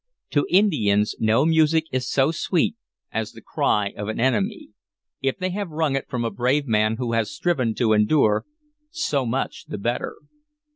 [0.31, 2.75] To Indians no music is so sweet
[3.11, 4.69] as the cry of an enemy;
[5.21, 8.43] if they have wrung it from a brave man who has striven to endure,
[8.89, 10.15] so much the better.